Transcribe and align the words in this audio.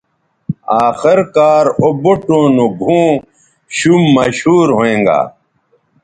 آخر 0.85 1.19
کار 1.35 1.65
او 1.81 1.87
بوٹوں 2.01 2.45
نو 2.55 2.65
گھؤں 2.79 3.09
شُم 3.77 4.01
مشہور 4.15 4.67
ھوینگا 4.77 5.19